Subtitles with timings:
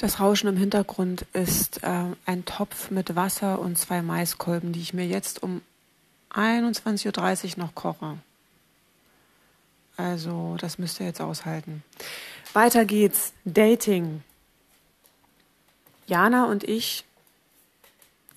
[0.00, 4.94] Das Rauschen im Hintergrund ist äh, ein Topf mit Wasser und zwei Maiskolben, die ich
[4.94, 5.60] mir jetzt um
[6.30, 8.16] 21.30 Uhr noch koche.
[9.98, 11.84] Also, das müsst ihr jetzt aushalten.
[12.54, 13.34] Weiter geht's.
[13.44, 14.22] Dating.
[16.06, 17.04] Jana und ich,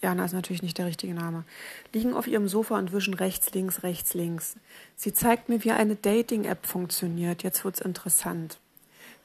[0.02, 1.46] Jana ist natürlich nicht der richtige Name,
[1.94, 4.58] liegen auf ihrem Sofa und wischen rechts, links, rechts, links.
[4.98, 7.42] Sie zeigt mir, wie eine Dating-App funktioniert.
[7.42, 8.60] Jetzt wird's interessant.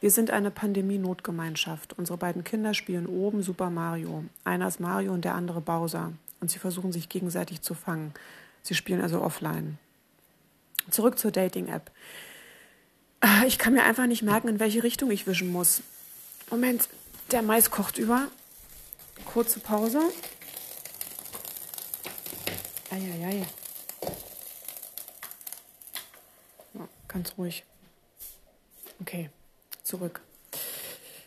[0.00, 1.98] Wir sind eine Pandemie-Notgemeinschaft.
[1.98, 4.24] Unsere beiden Kinder spielen oben Super Mario.
[4.44, 6.12] Einer ist Mario und der andere Bowser.
[6.40, 8.14] Und sie versuchen sich gegenseitig zu fangen.
[8.62, 9.76] Sie spielen also offline.
[10.90, 11.90] Zurück zur Dating-App.
[13.48, 15.82] Ich kann mir einfach nicht merken, in welche Richtung ich wischen muss.
[16.50, 16.88] Moment,
[17.32, 18.28] der Mais kocht über.
[19.24, 20.00] Kurze Pause.
[22.90, 23.44] Eieiei.
[27.08, 27.64] Ganz ruhig.
[29.00, 29.30] Okay
[29.88, 30.20] zurück.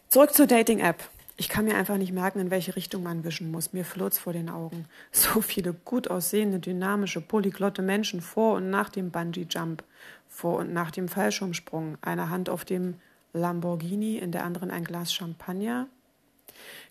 [0.08, 1.10] Zurück zur Dating-App.
[1.36, 3.74] Ich kann mir einfach nicht merken, in welche Richtung man wischen muss.
[3.74, 4.86] Mir flirt's vor den Augen.
[5.12, 9.84] So viele gut aussehende, dynamische, polyglotte Menschen vor und nach dem Bungee-Jump,
[10.30, 11.98] vor und nach dem Fallschirmsprung.
[12.02, 12.96] Eine Hand auf dem
[13.34, 15.88] Lamborghini, in der anderen ein Glas Champagner.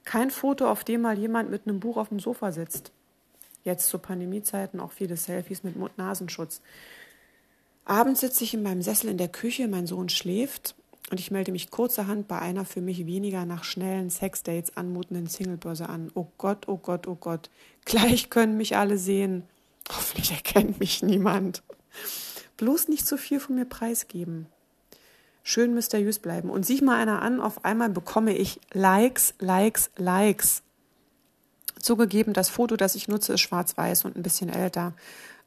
[0.05, 2.91] Kein Foto, auf dem mal jemand mit einem Buch auf dem Sofa sitzt.
[3.63, 6.63] Jetzt zu Pandemiezeiten auch viele Selfies mit Mund-Nasenschutz.
[7.85, 10.75] Abends sitze ich in meinem Sessel in der Küche, mein Sohn schläft
[11.11, 15.89] und ich melde mich kurzerhand bei einer für mich weniger nach schnellen Sexdates anmutenden Singlebörse
[15.89, 16.11] an.
[16.15, 17.51] Oh Gott, oh Gott, oh Gott.
[17.85, 19.43] Gleich können mich alle sehen.
[19.89, 21.63] Hoffentlich erkennt mich niemand.
[22.57, 24.47] Bloß nicht zu viel von mir preisgeben.
[25.43, 26.49] Schön mysteriös bleiben.
[26.49, 30.63] Und sieh mal einer an, auf einmal bekomme ich Likes, Likes, Likes.
[31.81, 34.93] Zugegeben, das Foto, das ich nutze, ist schwarz-weiß und ein bisschen älter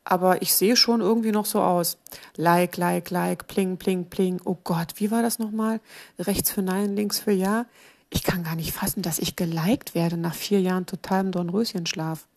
[0.06, 1.98] aber ich sehe schon irgendwie noch so aus.
[2.36, 4.42] Like, like, like, pling, pling, pling.
[4.46, 5.80] Oh Gott, wie war das nochmal?
[6.20, 7.66] Rechts für Nein, links für Ja.
[8.10, 12.28] Ich kann gar nicht fassen, dass ich geliked werde nach vier Jahren totalem Dornröschenschlaf.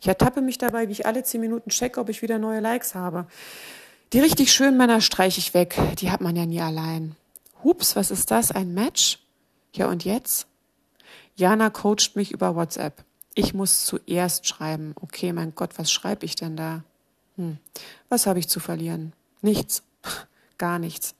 [0.00, 2.96] Ich ertappe mich dabei, wie ich alle zehn Minuten checke, ob ich wieder neue Likes
[2.96, 3.26] habe.
[4.12, 5.78] Die richtig schönen Männer streiche ich weg.
[5.98, 7.14] Die hat man ja nie allein.
[7.62, 8.50] Hups, was ist das?
[8.50, 9.20] Ein Match?
[9.72, 10.46] Ja, und jetzt?
[11.36, 13.04] Jana coacht mich über WhatsApp.
[13.34, 14.94] Ich muss zuerst schreiben.
[15.00, 16.84] Okay, mein Gott, was schreibe ich denn da?
[17.36, 17.58] Hm.
[18.08, 19.12] Was habe ich zu verlieren?
[19.42, 19.82] Nichts.
[20.58, 21.14] Gar nichts.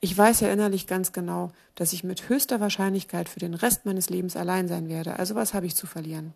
[0.00, 4.08] Ich weiß ja innerlich ganz genau, dass ich mit höchster Wahrscheinlichkeit für den Rest meines
[4.08, 5.18] Lebens allein sein werde.
[5.18, 6.32] Also was habe ich zu verlieren?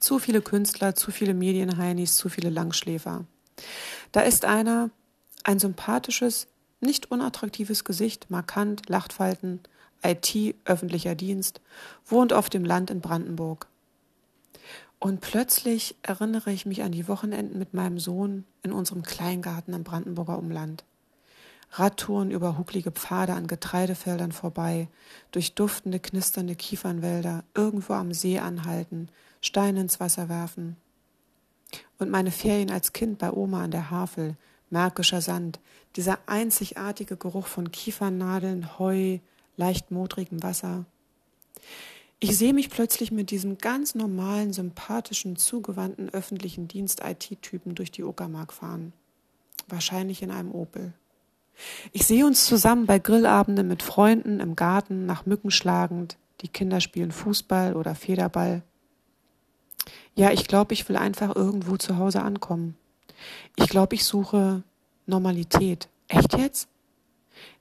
[0.00, 3.24] Zu viele Künstler, zu viele Medienheinis, zu viele Langschläfer.
[4.10, 4.90] Da ist einer,
[5.44, 6.48] ein sympathisches,
[6.80, 9.60] nicht unattraktives Gesicht, markant, Lachtfalten,
[10.02, 11.60] IT, öffentlicher Dienst,
[12.06, 13.68] wohnt auf dem Land in Brandenburg.
[15.02, 19.82] Und plötzlich erinnere ich mich an die Wochenenden mit meinem Sohn in unserem Kleingarten im
[19.82, 20.84] Brandenburger Umland.
[21.72, 24.86] Radtouren über hucklige Pfade an Getreidefeldern vorbei,
[25.32, 29.08] durch duftende, knisternde Kiefernwälder, irgendwo am See anhalten,
[29.40, 30.76] Steine ins Wasser werfen.
[31.98, 34.36] Und meine Ferien als Kind bei Oma an der Havel,
[34.70, 35.58] märkischer Sand,
[35.96, 39.18] dieser einzigartige Geruch von Kiefernadeln, Heu,
[39.56, 40.84] leicht modrigem Wasser.
[42.24, 48.52] Ich sehe mich plötzlich mit diesem ganz normalen, sympathischen, zugewandten öffentlichen Dienst-IT-Typen durch die Uckermark
[48.52, 48.92] fahren.
[49.66, 50.92] Wahrscheinlich in einem Opel.
[51.90, 56.16] Ich sehe uns zusammen bei Grillabenden mit Freunden im Garten, nach Mücken schlagend.
[56.42, 58.62] Die Kinder spielen Fußball oder Federball.
[60.14, 62.76] Ja, ich glaube, ich will einfach irgendwo zu Hause ankommen.
[63.56, 64.62] Ich glaube, ich suche
[65.06, 65.88] Normalität.
[66.06, 66.68] Echt jetzt?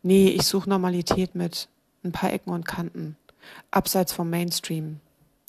[0.04, 1.68] Nee, ich suche Normalität mit
[2.04, 3.18] ein paar Ecken und Kanten
[3.72, 5.00] abseits vom Mainstream.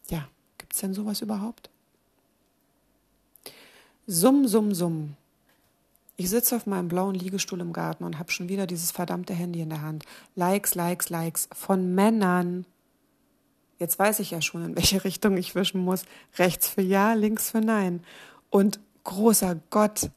[0.08, 1.70] Ja, gibt es denn sowas überhaupt?
[4.06, 5.16] Summ, summ, summ.
[6.16, 9.60] Ich sitze auf meinem blauen Liegestuhl im Garten und habe schon wieder dieses verdammte Handy
[9.60, 10.04] in der Hand.
[10.36, 12.66] Likes, Likes, Likes von Männern.
[13.78, 16.04] Jetzt weiß ich ja schon, in welche Richtung ich wischen muss.
[16.38, 18.04] Rechts für Ja, links für Nein.
[18.50, 20.10] Und großer Gott,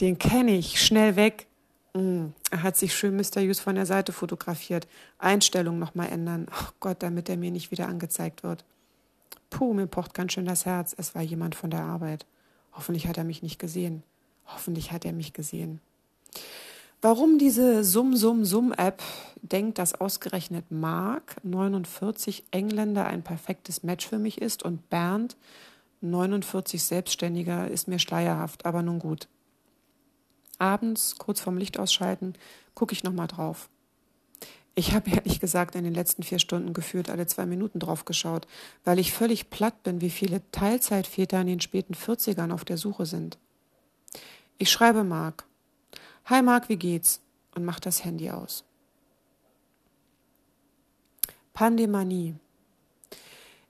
[0.00, 0.80] den kenne ich.
[0.80, 1.46] Schnell weg.
[1.94, 4.86] Mm, er hat sich schön mysteriös von der Seite fotografiert.
[5.18, 6.46] Einstellung nochmal ändern.
[6.50, 8.64] Ach Gott, damit er mir nicht wieder angezeigt wird.
[9.50, 10.94] Puh, mir pocht ganz schön das Herz.
[10.96, 12.26] Es war jemand von der Arbeit.
[12.72, 14.04] Hoffentlich hat er mich nicht gesehen.
[14.46, 15.80] Hoffentlich hat er mich gesehen.
[17.02, 19.02] Warum diese Summ-Summ-Summ-App
[19.42, 25.36] denkt, dass ausgerechnet Mark, 49 Engländer, ein perfektes Match für mich ist und Bernd,
[26.02, 29.28] 49 Selbstständiger, ist mir schleierhaft, aber nun gut
[30.60, 32.34] abends, kurz vorm Licht ausschalten,
[32.74, 33.68] gucke ich nochmal drauf.
[34.74, 38.46] Ich habe ehrlich gesagt in den letzten vier Stunden gefühlt alle zwei Minuten drauf geschaut,
[38.84, 43.04] weil ich völlig platt bin, wie viele Teilzeitväter in den späten 40ern auf der Suche
[43.04, 43.36] sind.
[44.58, 45.44] Ich schreibe Marc.
[46.26, 47.20] Hi Marc, wie geht's?
[47.54, 48.64] Und mach das Handy aus.
[51.52, 52.36] Pandemanie.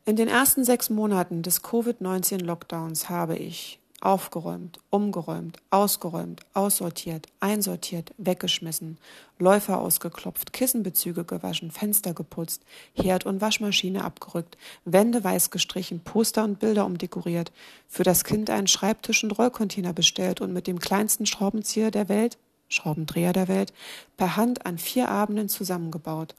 [0.04, 8.98] In den ersten sechs Monaten des Covid-19-Lockdowns habe ich aufgeräumt, umgeräumt, ausgeräumt, aussortiert, einsortiert, weggeschmissen,
[9.38, 12.62] Läufer ausgeklopft, Kissenbezüge gewaschen, Fenster geputzt,
[12.94, 17.52] Herd und Waschmaschine abgerückt, Wände weiß gestrichen, Poster und Bilder umdekoriert,
[17.88, 22.38] für das Kind einen Schreibtisch und Rollcontainer bestellt und mit dem kleinsten Schraubenzieher der Welt,
[22.68, 23.72] Schraubendreher der Welt,
[24.16, 26.34] per Hand an vier Abenden zusammengebaut.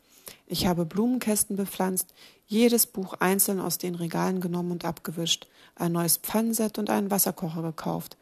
[0.48, 2.13] Ich habe Blumenkästen bepflanzt,
[2.51, 7.62] jedes Buch einzeln aus den Regalen genommen und abgewischt, ein neues Pfannenset und einen Wasserkocher
[7.62, 8.18] gekauft,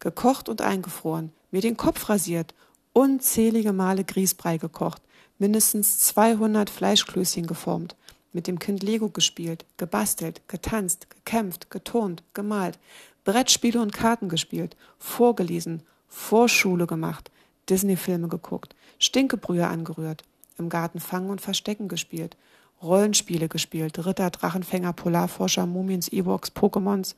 [0.00, 2.54] gekocht und eingefroren, mir den Kopf rasiert,
[2.92, 5.00] unzählige Male Grießbrei gekocht,
[5.38, 7.94] mindestens 200 Fleischklößchen geformt,
[8.32, 12.80] mit dem Kind Lego gespielt, gebastelt, getanzt, gekämpft, geturnt, gemalt,
[13.22, 17.30] Brettspiele und Karten gespielt, vorgelesen, Vorschule gemacht,
[17.70, 20.24] Disney-Filme geguckt, Stinkebrühe angerührt,
[20.58, 22.36] im Garten Fangen und Verstecken gespielt,
[22.82, 27.14] Rollenspiele gespielt, Ritter, Drachenfänger, Polarforscher, Mumiens, Ewoks, Pokémons.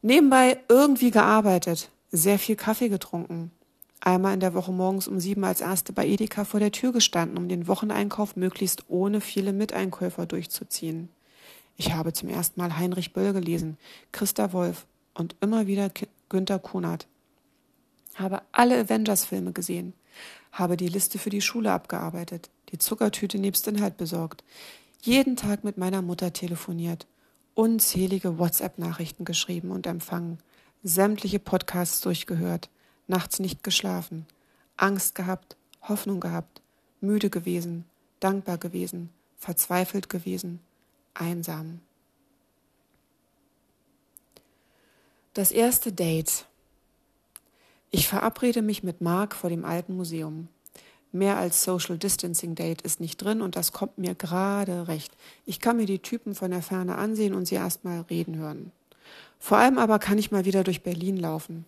[0.00, 3.50] Nebenbei irgendwie gearbeitet, sehr viel Kaffee getrunken.
[4.00, 7.38] Einmal in der Woche morgens um sieben als Erste bei Edeka vor der Tür gestanden,
[7.38, 11.08] um den Wocheneinkauf möglichst ohne viele Miteinkäufer durchzuziehen.
[11.76, 13.78] Ich habe zum ersten Mal Heinrich Böll gelesen,
[14.10, 15.90] Christa Wolf und immer wieder
[16.28, 17.06] Günter Kunert.
[18.14, 19.94] Habe alle Avengers-Filme gesehen,
[20.52, 24.44] habe die Liste für die Schule abgearbeitet, die Zuckertüte nebst Inhalt besorgt,
[25.00, 27.06] jeden Tag mit meiner Mutter telefoniert,
[27.54, 30.38] unzählige WhatsApp-Nachrichten geschrieben und empfangen,
[30.82, 32.70] sämtliche Podcasts durchgehört,
[33.06, 34.26] nachts nicht geschlafen,
[34.76, 36.62] Angst gehabt, Hoffnung gehabt,
[37.00, 37.84] müde gewesen,
[38.20, 40.60] dankbar gewesen, verzweifelt gewesen,
[41.14, 41.80] einsam.
[45.34, 46.46] Das erste Date.
[47.94, 50.48] Ich verabrede mich mit Mark vor dem alten Museum.
[51.12, 55.12] Mehr als Social Distancing Date ist nicht drin und das kommt mir gerade recht.
[55.44, 58.72] Ich kann mir die Typen von der Ferne ansehen und sie erstmal reden hören.
[59.38, 61.66] Vor allem aber kann ich mal wieder durch Berlin laufen.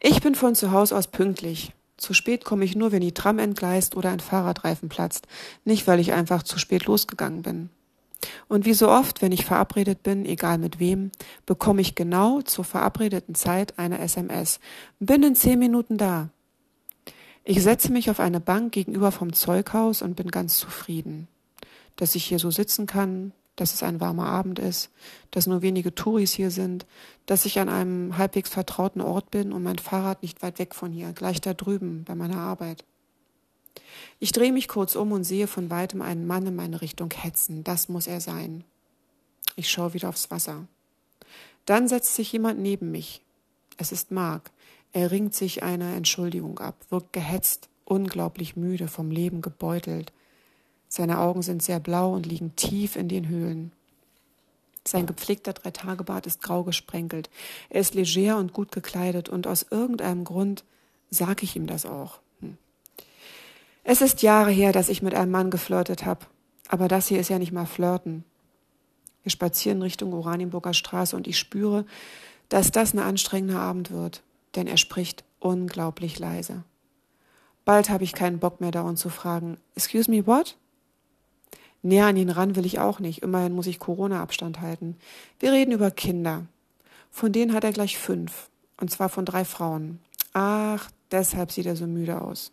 [0.00, 1.72] Ich bin von zu Hause aus pünktlich.
[1.96, 5.28] Zu spät komme ich nur, wenn die Tram entgleist oder ein Fahrradreifen platzt,
[5.64, 7.70] nicht weil ich einfach zu spät losgegangen bin.
[8.48, 11.10] Und wie so oft, wenn ich verabredet bin, egal mit wem,
[11.46, 14.60] bekomme ich genau zur verabredeten Zeit eine SMS.
[14.98, 16.30] Bin in zehn Minuten da.
[17.44, 21.28] Ich setze mich auf eine Bank gegenüber vom Zeughaus und bin ganz zufrieden,
[21.96, 24.90] dass ich hier so sitzen kann, dass es ein warmer Abend ist,
[25.30, 26.86] dass nur wenige Touris hier sind,
[27.26, 30.92] dass ich an einem halbwegs vertrauten Ort bin und mein Fahrrad nicht weit weg von
[30.92, 32.84] hier, gleich da drüben bei meiner Arbeit.
[34.18, 37.64] Ich drehe mich kurz um und sehe von weitem einen Mann in meine Richtung hetzen.
[37.64, 38.64] Das muss er sein.
[39.56, 40.66] Ich schaue wieder aufs Wasser.
[41.64, 43.22] Dann setzt sich jemand neben mich.
[43.76, 44.50] Es ist Mark.
[44.92, 50.12] Er ringt sich eine Entschuldigung ab, wirkt gehetzt, unglaublich müde, vom Leben gebeutelt.
[50.88, 53.72] Seine Augen sind sehr blau und liegen tief in den Höhlen.
[54.86, 57.28] Sein gepflegter Dreitagebart ist grau gesprenkelt.
[57.68, 60.64] Er ist leger und gut gekleidet und aus irgendeinem Grund
[61.10, 62.20] sage ich ihm das auch.
[63.90, 66.26] Es ist Jahre her, dass ich mit einem Mann geflirtet habe.
[66.68, 68.24] Aber das hier ist ja nicht mal Flirten.
[69.22, 71.86] Wir spazieren Richtung Oranienburger Straße und ich spüre,
[72.50, 74.22] dass das ein anstrengender Abend wird
[74.54, 76.64] denn er spricht unglaublich leise.
[77.64, 80.56] Bald habe ich keinen Bock mehr, dauernd zu fragen, Excuse me, what?
[81.82, 84.96] Näher an ihn ran will ich auch nicht, immerhin muss ich Corona-Abstand halten.
[85.38, 86.46] Wir reden über Kinder.
[87.10, 90.00] Von denen hat er gleich fünf, und zwar von drei Frauen.
[90.32, 92.52] Ach, deshalb sieht er so müde aus.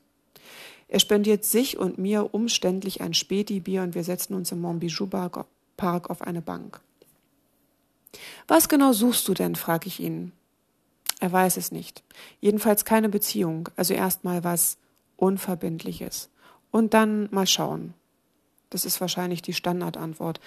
[0.95, 6.09] Er spendiert sich und mir umständlich ein Späti-Bier und wir setzen uns im Montbijou Park
[6.09, 6.79] auf eine Bank.
[8.47, 9.57] Was genau suchst du denn?
[9.57, 10.31] frage ich ihn.
[11.19, 12.01] Er weiß es nicht.
[12.39, 14.77] Jedenfalls keine Beziehung, also erstmal was
[15.17, 16.29] Unverbindliches.
[16.71, 17.93] Und dann mal schauen.
[18.69, 20.39] Das ist wahrscheinlich die Standardantwort.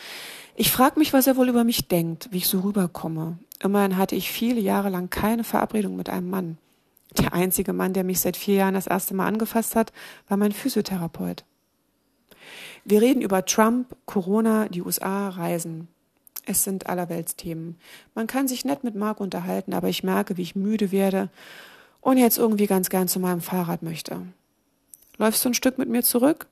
[0.57, 3.38] Ich frage mich, was er wohl über mich denkt, wie ich so rüberkomme.
[3.62, 6.57] Immerhin hatte ich viele Jahre lang keine Verabredung mit einem Mann.
[7.17, 9.93] Der einzige Mann, der mich seit vier Jahren das erste Mal angefasst hat,
[10.29, 11.45] war mein Physiotherapeut.
[12.85, 15.88] Wir reden über Trump, Corona, die USA, Reisen.
[16.47, 17.77] Es sind Allerweltsthemen.
[18.15, 21.29] Man kann sich nett mit Marc unterhalten, aber ich merke, wie ich müde werde
[22.00, 24.23] und jetzt irgendwie ganz gern zu meinem Fahrrad möchte.
[25.19, 26.47] Läufst du ein Stück mit mir zurück?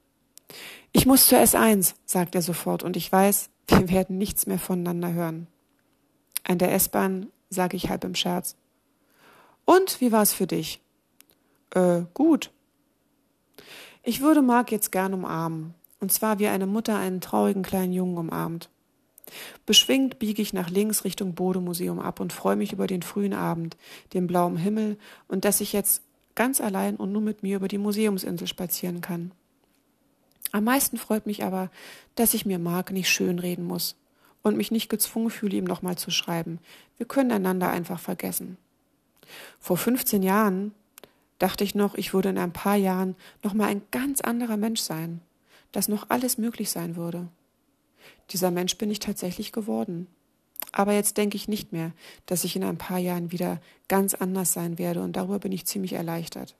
[0.92, 5.12] Ich muss zur S1, sagt er sofort, und ich weiß, wir werden nichts mehr voneinander
[5.12, 5.46] hören.
[6.44, 8.56] An der S-Bahn sage ich halb im Scherz.
[9.66, 10.80] Und wie war es für dich?
[11.74, 12.50] Äh, gut.
[14.02, 15.74] Ich würde Marc jetzt gern umarmen.
[16.00, 18.70] Und zwar wie eine Mutter einen traurigen kleinen Jungen umarmt.
[19.64, 23.76] Beschwingt biege ich nach links Richtung Bodemuseum ab und freue mich über den frühen Abend,
[24.14, 26.02] den blauen Himmel und dass ich jetzt
[26.36, 29.32] ganz allein und nur mit mir über die Museumsinsel spazieren kann.
[30.52, 31.70] Am meisten freut mich aber,
[32.14, 33.96] dass ich mir Marc nicht schönreden muss
[34.42, 36.60] und mich nicht gezwungen fühle, ihm nochmal zu schreiben.
[36.96, 38.58] Wir können einander einfach vergessen.
[39.60, 40.72] Vor 15 Jahren
[41.38, 45.20] dachte ich noch, ich würde in ein paar Jahren nochmal ein ganz anderer Mensch sein,
[45.72, 47.28] dass noch alles möglich sein würde.
[48.30, 50.06] Dieser Mensch bin ich tatsächlich geworden.
[50.72, 51.92] Aber jetzt denke ich nicht mehr,
[52.26, 55.66] dass ich in ein paar Jahren wieder ganz anders sein werde und darüber bin ich
[55.66, 56.54] ziemlich erleichtert.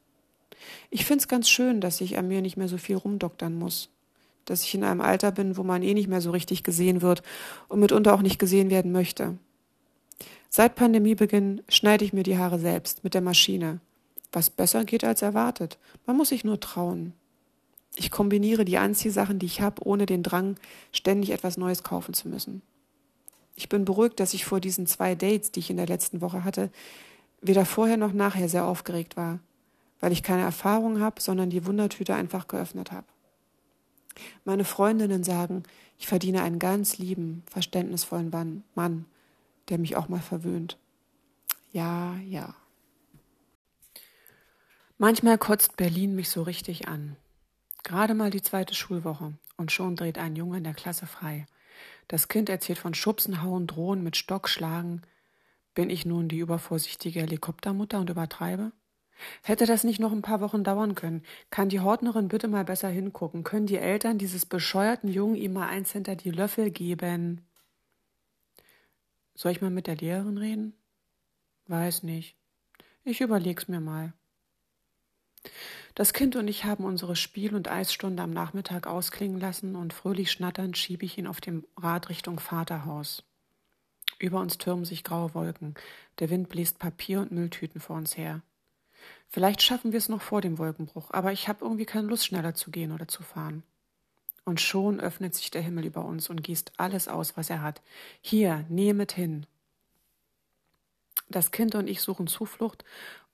[0.90, 3.88] Ich finde es ganz schön, dass ich an mir nicht mehr so viel rumdoktern muss.
[4.44, 7.22] Dass ich in einem Alter bin, wo man eh nicht mehr so richtig gesehen wird
[7.68, 9.36] und mitunter auch nicht gesehen werden möchte.
[10.48, 13.80] Seit Pandemiebeginn schneide ich mir die Haare selbst mit der Maschine.
[14.32, 15.78] Was besser geht als erwartet.
[16.06, 17.12] Man muss sich nur trauen.
[17.94, 20.56] Ich kombiniere die Anziehsachen, die ich habe, ohne den Drang,
[20.92, 22.62] ständig etwas Neues kaufen zu müssen.
[23.54, 26.44] Ich bin beruhigt, dass ich vor diesen zwei Dates, die ich in der letzten Woche
[26.44, 26.70] hatte,
[27.40, 29.40] weder vorher noch nachher sehr aufgeregt war
[30.00, 33.06] weil ich keine Erfahrung habe, sondern die Wundertüte einfach geöffnet habe.
[34.44, 35.62] Meine Freundinnen sagen,
[35.98, 39.04] ich verdiene einen ganz lieben, verständnisvollen Mann,
[39.68, 40.78] der mich auch mal verwöhnt.
[41.72, 42.54] Ja, ja.
[44.98, 47.16] Manchmal kotzt Berlin mich so richtig an.
[47.82, 51.46] Gerade mal die zweite Schulwoche und schon dreht ein Junge in der Klasse frei.
[52.08, 55.02] Das Kind erzählt von Schubsen, Hauen, Drohen, mit Stock schlagen.
[55.74, 58.72] Bin ich nun die übervorsichtige Helikoptermutter und übertreibe?
[59.42, 61.22] Hätte das nicht noch ein paar Wochen dauern können?
[61.50, 63.44] Kann die Hortnerin bitte mal besser hingucken?
[63.44, 67.46] Können die Eltern dieses bescheuerten Jungen ihm mal eins hinter die Löffel geben?
[69.36, 70.72] Soll ich mal mit der Lehrerin reden?
[71.68, 72.36] Weiß nicht.
[73.04, 74.14] Ich überleg's mir mal.
[75.94, 80.32] Das Kind und ich haben unsere Spiel- und Eisstunde am Nachmittag ausklingen lassen und fröhlich
[80.32, 83.24] schnatternd schiebe ich ihn auf dem Rad Richtung Vaterhaus.
[84.18, 85.74] Über uns türmen sich graue Wolken.
[86.18, 88.42] Der Wind bläst Papier und Mülltüten vor uns her.
[89.28, 92.54] Vielleicht schaffen wir es noch vor dem Wolkenbruch, aber ich habe irgendwie keine Lust, schneller
[92.54, 93.62] zu gehen oder zu fahren.
[94.46, 97.82] Und schon öffnet sich der Himmel über uns und gießt alles aus, was er hat.
[98.22, 99.44] Hier, nehmet hin.
[101.28, 102.84] Das Kind und ich suchen Zuflucht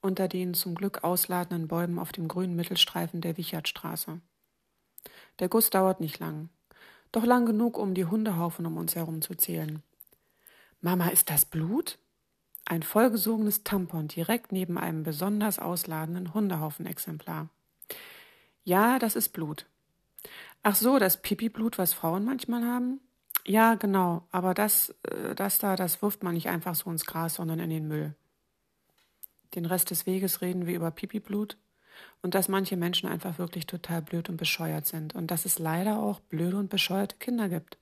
[0.01, 4.21] unter den zum Glück ausladenden Bäumen auf dem grünen Mittelstreifen der Wichertstraße.
[5.39, 6.49] Der Guss dauert nicht lang,
[7.13, 9.83] doch lang genug, um die Hundehaufen um uns herum zu zählen.
[10.81, 11.99] Mama, ist das Blut?
[12.65, 17.51] Ein vollgesogenes Tampon direkt neben einem besonders ausladenden Hundehaufen-Exemplar.
[18.65, 19.67] Ja, das ist Blut.
[20.63, 23.01] Ach so, das Pipi-Blut, was Frauen manchmal haben?
[23.45, 27.35] Ja, genau, aber das, äh, das da, das wirft man nicht einfach so ins Gras,
[27.35, 28.15] sondern in den Müll.
[29.55, 31.57] Den Rest des Weges reden wir über Pipi-Blut
[32.23, 35.99] und dass manche Menschen einfach wirklich total blöd und bescheuert sind und dass es leider
[35.99, 37.79] auch blöde und bescheuerte Kinder gibt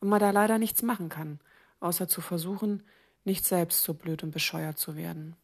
[0.00, 1.40] und man da leider nichts machen kann,
[1.80, 2.82] außer zu versuchen,
[3.24, 5.34] nicht selbst so blöd und bescheuert zu werden.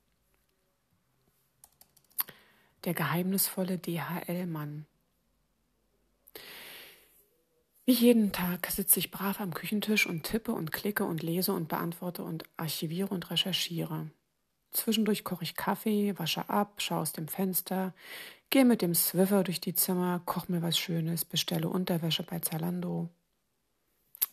[2.85, 4.87] Der geheimnisvolle DHL-Mann.
[7.87, 11.69] Wie jeden Tag sitze ich brav am Küchentisch und tippe und klicke und lese und
[11.69, 14.11] beantworte und archiviere und recherchiere.
[14.71, 17.95] Zwischendurch koche ich Kaffee, wasche ab, schaue aus dem Fenster,
[18.51, 23.11] gehe mit dem Swiffer durch die Zimmer, koche mir was Schönes, bestelle Unterwäsche bei Zalando,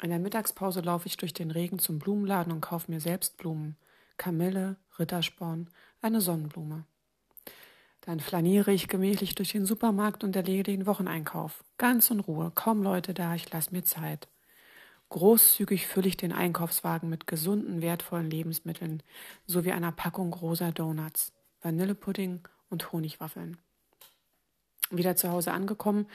[0.01, 3.77] in der Mittagspause laufe ich durch den Regen zum Blumenladen und kaufe mir selbst Blumen.
[4.17, 5.69] Kamille, Rittersporn,
[6.01, 6.85] eine Sonnenblume.
[8.01, 11.63] Dann flaniere ich gemächlich durch den Supermarkt und erlege den Wocheneinkauf.
[11.77, 14.27] Ganz in Ruhe, kaum Leute da, ich lasse mir Zeit.
[15.09, 19.03] Großzügig fülle ich den Einkaufswagen mit gesunden, wertvollen Lebensmitteln
[19.45, 23.57] sowie einer Packung rosa Donuts, Vanillepudding und Honigwaffeln.
[24.89, 26.07] Wieder zu Hause angekommen,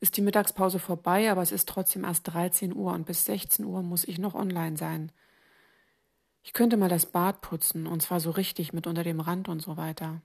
[0.00, 3.82] ist die Mittagspause vorbei, aber es ist trotzdem erst 13 Uhr und bis 16 Uhr
[3.82, 5.12] muss ich noch online sein.
[6.42, 9.62] Ich könnte mal das Bad putzen, und zwar so richtig mit unter dem Rand und
[9.62, 10.20] so weiter.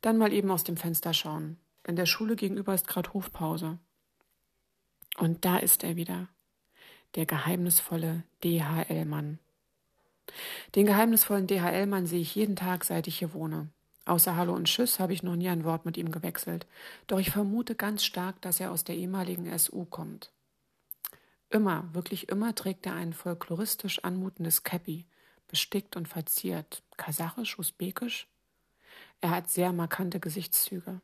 [0.00, 1.58] Dann mal eben aus dem Fenster schauen.
[1.86, 3.78] In der Schule gegenüber ist gerade Hofpause.
[5.18, 6.28] Und da ist er wieder,
[7.14, 9.38] der geheimnisvolle DHL-Mann.
[10.74, 13.68] Den geheimnisvollen DHL-Mann sehe ich jeden Tag, seit ich hier wohne.
[14.04, 16.66] Außer Hallo und Tschüss habe ich noch nie ein Wort mit ihm gewechselt,
[17.06, 20.32] doch ich vermute ganz stark, dass er aus der ehemaligen SU kommt.
[21.50, 25.06] Immer, wirklich immer trägt er ein folkloristisch anmutendes Käppi,
[25.46, 28.26] bestickt und verziert, kasachisch, usbekisch.
[29.22, 31.00] Er hat sehr markante Gesichtszüge,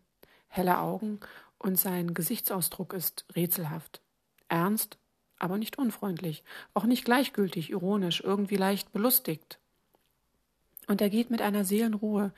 [0.49, 1.21] helle Augen
[1.57, 4.03] und sein Gesichtsausdruck ist rätselhaft.
[4.49, 4.99] Ernst,
[5.39, 6.43] aber nicht unfreundlich,
[6.75, 9.61] auch nicht gleichgültig, ironisch, irgendwie leicht belustigt.
[10.89, 12.33] Und er geht mit einer Seelenruhe,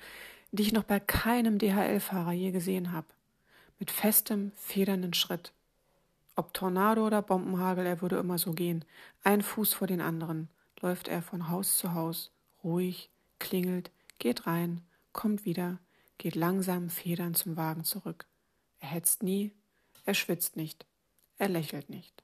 [0.53, 3.07] die ich noch bei keinem DHL-Fahrer je gesehen habe.
[3.79, 5.55] Mit festem, federnden Schritt.
[6.37, 8.85] Ob Tornado oder Bombenhagel, er würde immer so gehen.
[9.25, 12.33] Ein Fuß vor den anderen läuft er von Haus zu Haus,
[12.63, 13.09] ruhig,
[13.39, 15.79] klingelt, geht rein, kommt wieder,
[16.19, 18.27] geht langsam federn zum Wagen zurück.
[18.79, 19.53] Er hetzt nie,
[20.05, 20.87] Er schwitzt nicht.
[21.39, 22.23] Er lächelt nicht.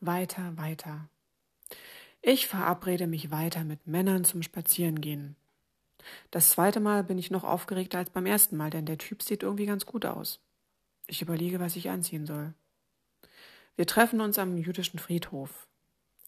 [0.00, 1.08] Weiter, weiter.
[2.22, 5.36] Ich verabrede mich weiter mit Männern zum Spazierengehen.
[6.30, 9.42] Das zweite Mal bin ich noch aufgeregter als beim ersten Mal, denn der Typ sieht
[9.42, 10.40] irgendwie ganz gut aus.
[11.06, 12.54] Ich überlege, was ich anziehen soll.
[13.76, 15.66] Wir treffen uns am jüdischen Friedhof.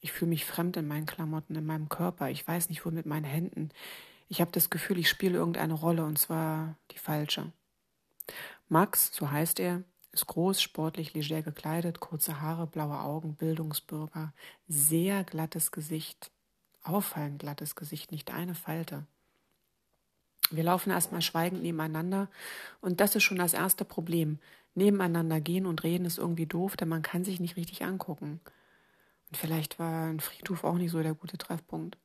[0.03, 2.29] Ich fühle mich fremd in meinen Klamotten, in meinem Körper.
[2.29, 3.71] Ich weiß nicht, wo mit meinen Händen.
[4.29, 7.53] Ich habe das Gefühl, ich spiele irgendeine Rolle, und zwar die falsche.
[8.69, 14.33] Max, so heißt er, ist groß, sportlich, leger gekleidet, kurze Haare, blaue Augen, Bildungsbürger,
[14.67, 16.33] sehr glattes Gesicht,
[16.83, 19.07] auffallend glattes Gesicht, nicht eine Falte.
[20.51, 22.29] Wir laufen erstmal schweigend nebeneinander
[22.81, 24.41] und das ist schon das erste Problem.
[24.75, 28.41] Nebeneinander gehen und reden ist irgendwie doof, denn man kann sich nicht richtig angucken.
[29.33, 31.97] Und vielleicht war ein Friedhof auch nicht so der gute Treffpunkt.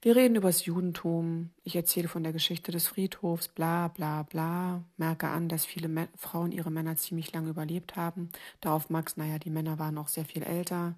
[0.00, 4.84] Wir reden über das Judentum, ich erzähle von der Geschichte des Friedhofs, bla bla bla,
[4.96, 8.28] merke an, dass viele Me Frauen ihre Männer ziemlich lange überlebt haben.
[8.60, 10.94] Darauf Max, naja, die Männer waren auch sehr viel älter.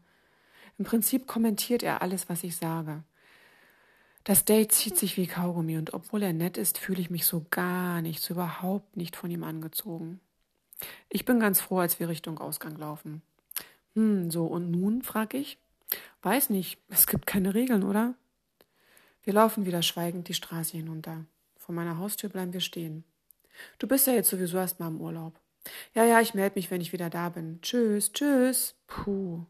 [0.76, 3.02] Im Prinzip kommentiert er alles, was ich sage.
[4.24, 7.46] Das Date zieht sich wie Kaugummi und obwohl er nett ist, fühle ich mich so
[7.48, 10.20] gar nicht, so überhaupt nicht von ihm angezogen.
[11.08, 13.22] Ich bin ganz froh, als wir Richtung Ausgang laufen.
[13.94, 15.58] Hm, so und nun, frag ich.
[16.22, 18.14] Weiß nicht, es gibt keine Regeln, oder?
[19.22, 21.24] Wir laufen wieder schweigend die Straße hinunter.
[21.56, 23.04] Vor meiner Haustür bleiben wir stehen.
[23.78, 25.38] Du bist ja jetzt sowieso erst mal im Urlaub.
[25.94, 27.60] Ja, ja, ich melde mich, wenn ich wieder da bin.
[27.62, 28.74] Tschüss, tschüss.
[28.86, 29.44] Puh.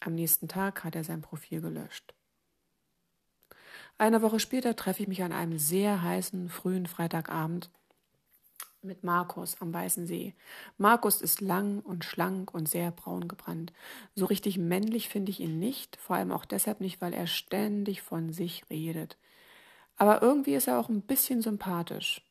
[0.00, 2.14] Am nächsten Tag hat er sein Profil gelöscht.
[3.98, 7.70] Eine Woche später treffe ich mich an einem sehr heißen, frühen Freitagabend
[8.82, 10.34] mit Markus am Weißen See.
[10.78, 13.72] Markus ist lang und schlank und sehr braun gebrannt.
[14.14, 18.02] So richtig männlich finde ich ihn nicht, vor allem auch deshalb nicht, weil er ständig
[18.02, 19.18] von sich redet.
[19.96, 22.22] Aber irgendwie ist er auch ein bisschen sympathisch.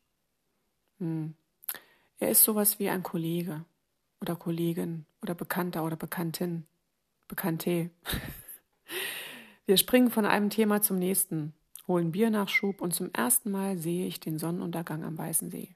[0.99, 1.35] Hm.
[2.17, 3.63] Er ist sowas wie ein Kollege
[4.21, 6.65] oder Kollegin oder Bekannter oder Bekanntin.
[7.27, 7.91] Bekannte.
[9.65, 11.53] Wir springen von einem Thema zum nächsten
[11.87, 15.75] holen Biernachschub und zum ersten Mal sehe ich den Sonnenuntergang am Weißen See.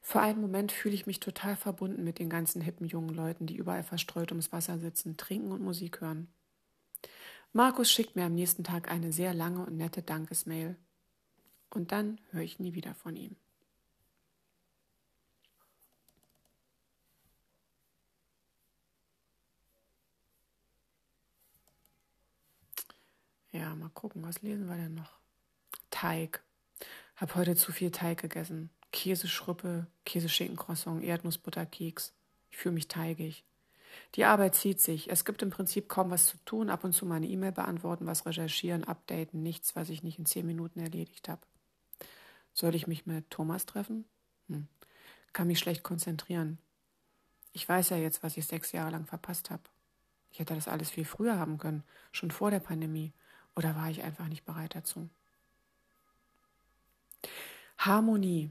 [0.00, 3.56] Für einen Moment fühle ich mich total verbunden mit den ganzen hippen jungen Leuten, die
[3.56, 6.28] überall verstreut ums Wasser sitzen, trinken und Musik hören.
[7.52, 10.76] Markus schickt mir am nächsten Tag eine sehr lange und nette Dankesmail.
[11.70, 13.36] Und dann höre ich nie wieder von ihm.
[23.52, 25.18] Ja, mal gucken, was lesen wir denn noch?
[25.90, 26.42] Teig.
[27.16, 28.70] Hab heute zu viel Teig gegessen.
[28.92, 32.12] Käseschruppe, Käseschinkencroissant, Erdnussbutterkeks.
[32.50, 33.44] Ich fühle mich teigig.
[34.14, 35.10] Die Arbeit zieht sich.
[35.10, 36.70] Es gibt im Prinzip kaum was zu tun.
[36.70, 39.42] Ab und zu mal eine E-Mail beantworten, was recherchieren, updaten.
[39.42, 41.42] Nichts, was ich nicht in zehn Minuten erledigt habe.
[42.52, 44.04] Soll ich mich mit Thomas treffen?
[44.48, 44.68] Hm.
[45.32, 46.58] Kann mich schlecht konzentrieren.
[47.52, 49.62] Ich weiß ja jetzt, was ich sechs Jahre lang verpasst habe.
[50.32, 53.12] Ich hätte das alles viel früher haben können, schon vor der Pandemie.
[53.56, 55.08] Oder war ich einfach nicht bereit dazu?
[57.78, 58.50] Harmonie.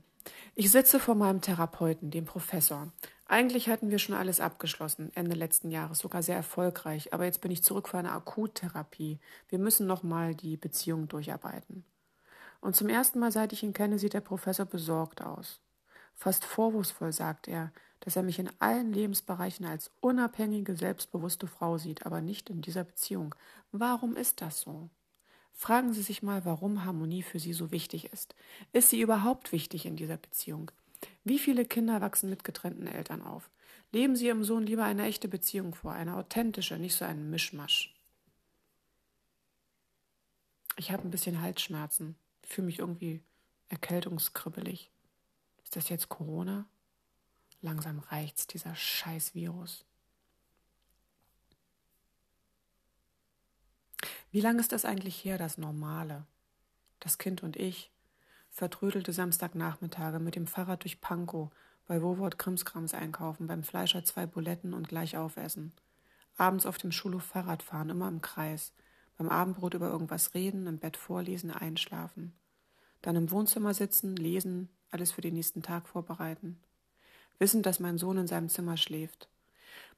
[0.60, 2.92] Ich sitze vor meinem Therapeuten, dem Professor.
[3.26, 7.14] Eigentlich hatten wir schon alles abgeschlossen, Ende letzten Jahres, sogar sehr erfolgreich.
[7.14, 9.20] Aber jetzt bin ich zurück für eine Akuttherapie.
[9.48, 11.86] Wir müssen nochmal die Beziehung durcharbeiten.
[12.60, 15.62] Und zum ersten Mal, seit ich ihn kenne, sieht der Professor besorgt aus.
[16.14, 22.06] Fast vorwurfsvoll sagt er, dass er mich in allen Lebensbereichen als unabhängige, selbstbewusste Frau sieht,
[22.06, 23.34] aber nicht in dieser Beziehung.
[23.72, 24.90] Warum ist das so?
[25.60, 28.34] Fragen Sie sich mal, warum Harmonie für Sie so wichtig ist.
[28.72, 30.72] Ist sie überhaupt wichtig in dieser Beziehung?
[31.26, 33.50] Wie viele Kinder wachsen mit getrennten Eltern auf?
[33.92, 37.94] Leben Sie Ihrem Sohn lieber eine echte Beziehung vor, eine authentische, nicht so einen Mischmasch.
[40.78, 43.22] Ich habe ein bisschen Halsschmerzen, fühle mich irgendwie
[43.68, 44.90] erkältungskribbelig.
[45.66, 46.70] Ist das jetzt Corona?
[47.62, 49.84] Langsam reicht's, dieser scheiß Virus.
[54.32, 56.26] Wie lange ist das eigentlich her, das Normale?
[57.00, 57.92] Das Kind und ich
[58.52, 61.50] vertrödelte Samstagnachmittage mit dem Fahrrad durch Pankow,
[61.88, 65.72] bei Wowort Krimskrams einkaufen, beim Fleischer zwei Buletten und gleich aufessen.
[66.38, 68.72] Abends auf dem Schulhof Fahrrad fahren, immer im Kreis.
[69.18, 72.34] Beim Abendbrot über irgendwas reden, im Bett vorlesen, einschlafen.
[73.02, 76.60] Dann im Wohnzimmer sitzen, lesen, alles für den nächsten Tag vorbereiten.
[77.40, 79.28] Wissend, dass mein Sohn in seinem Zimmer schläft.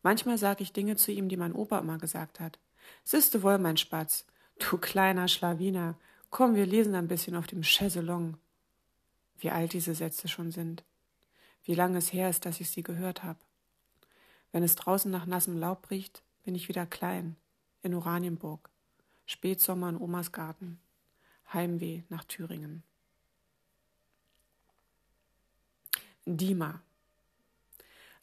[0.03, 2.59] Manchmal sage ich Dinge zu ihm, die mein Opa immer gesagt hat.
[3.03, 4.25] Siehste wohl, mein Spatz,
[4.59, 5.95] du kleiner Schlawiner,
[6.29, 8.37] komm, wir lesen ein bisschen auf dem Chaiselong.
[9.37, 10.83] Wie alt diese Sätze schon sind.
[11.63, 13.39] Wie lange es her ist, dass ich sie gehört habe.
[14.51, 17.35] Wenn es draußen nach nassem Laub riecht, bin ich wieder klein,
[17.83, 18.69] in Oranienburg.
[19.25, 20.79] Spätsommer in Omas Garten.
[21.53, 22.83] Heimweh nach Thüringen.
[26.25, 26.81] Dima.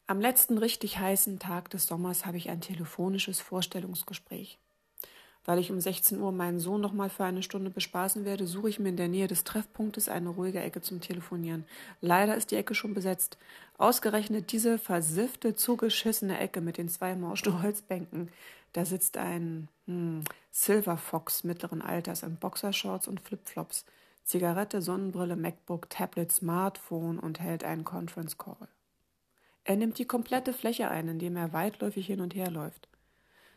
[0.09, 4.57] Am letzten richtig heißen Tag des Sommers habe ich ein telefonisches Vorstellungsgespräch.
[5.45, 8.69] Weil ich um 16 Uhr meinen Sohn noch mal für eine Stunde bespaßen werde, suche
[8.69, 11.63] ich mir in der Nähe des Treffpunktes eine ruhige Ecke zum Telefonieren.
[12.01, 13.37] Leider ist die Ecke schon besetzt.
[13.77, 18.29] Ausgerechnet diese versiffte, zugeschissene Ecke mit den zwei morschte Holzbänken.
[18.73, 23.85] Da sitzt ein hm, Silver Fox mittleren Alters in Boxershorts und Flipflops,
[24.23, 28.69] Zigarette, Sonnenbrille, MacBook, Tablet, Smartphone und hält einen Conference Call.
[29.63, 32.87] Er nimmt die komplette Fläche ein, indem er weitläufig hin und her läuft.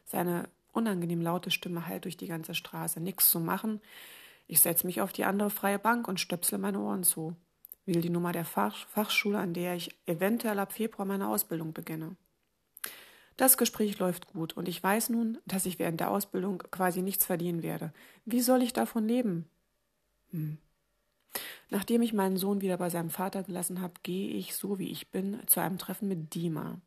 [0.05, 3.01] Seine unangenehm laute Stimme hallt durch die ganze Straße.
[3.01, 3.81] Nix zu machen.
[4.47, 7.35] Ich setze mich auf die andere freie Bank und stöpsle meine Ohren zu.
[7.87, 12.17] Will die Nummer der Fach Fachschule, an der ich eventuell ab Februar meine Ausbildung beginne.
[13.37, 17.25] Das Gespräch läuft gut und ich weiß nun, dass ich während der Ausbildung quasi nichts
[17.25, 17.93] verdienen werde.
[18.25, 19.49] Wie soll ich davon leben?
[20.31, 20.59] Hm.
[21.73, 25.11] Nachdem ich meinen Sohn wieder bei seinem Vater gelassen habe, gehe ich, so wie ich
[25.11, 26.83] bin, zu einem Treffen mit Dima,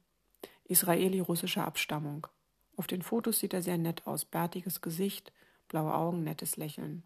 [0.65, 2.27] israeli-russischer Abstammung.
[2.77, 5.33] Auf den Fotos sieht er sehr nett aus, bärtiges Gesicht,
[5.69, 7.01] blaue Augen, nettes Lächeln.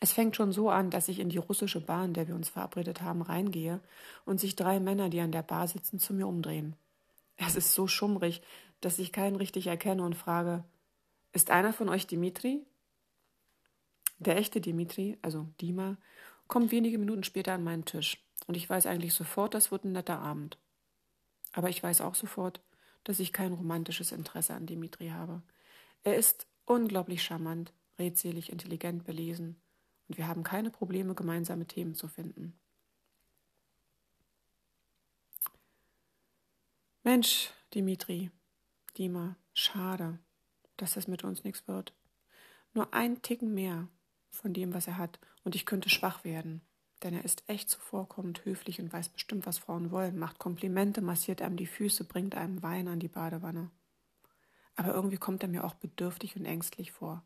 [0.00, 2.48] Es fängt schon so an, dass ich in die russische Bar, in der wir uns
[2.48, 3.80] verabredet haben, reingehe
[4.24, 6.74] und sich drei Männer, die an der Bar sitzen, zu mir umdrehen.
[7.36, 8.42] Es ist so schummrig,
[8.80, 10.64] dass ich keinen richtig erkenne und frage,
[11.32, 12.66] ist einer von euch Dimitri?
[14.18, 15.96] Der echte Dimitri, also Dima,
[16.50, 19.92] kommt wenige Minuten später an meinen Tisch und ich weiß eigentlich sofort, das wird ein
[19.92, 20.58] netter Abend.
[21.52, 22.60] Aber ich weiß auch sofort,
[23.04, 25.42] dass ich kein romantisches Interesse an Dimitri habe.
[26.02, 29.60] Er ist unglaublich charmant, redselig, intelligent, belesen
[30.08, 32.58] und wir haben keine Probleme, gemeinsame Themen zu finden.
[37.04, 38.30] Mensch, Dimitri,
[38.98, 40.18] Dima, schade,
[40.76, 41.94] dass das mit uns nichts wird.
[42.74, 43.88] Nur ein Ticken mehr
[44.30, 46.62] von dem, was er hat, und ich könnte schwach werden.
[47.02, 51.40] Denn er ist echt zuvorkommend, höflich und weiß bestimmt, was Frauen wollen, macht Komplimente, massiert
[51.40, 53.70] einem die Füße, bringt einem Wein an die Badewanne.
[54.76, 57.22] Aber irgendwie kommt er mir auch bedürftig und ängstlich vor.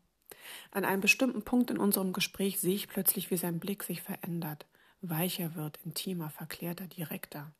[0.71, 4.65] An einem bestimmten Punkt in unserem Gespräch sehe ich plötzlich, wie sein Blick sich verändert,
[5.01, 7.53] weicher wird, intimer, verklärter, direkter.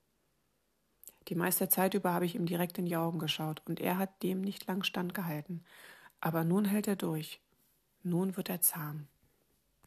[1.28, 4.22] Die meiste Zeit über habe ich ihm direkt in die Augen geschaut, und er hat
[4.24, 5.64] dem nicht lang standgehalten.
[6.22, 7.42] Aber nun hält er durch.
[8.04, 9.08] Nun wird er zahm.